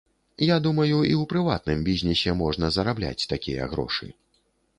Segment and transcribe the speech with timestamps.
[0.43, 4.13] Я думаю, і ў прыватным бізнэсе можна зарабляць такія грошы.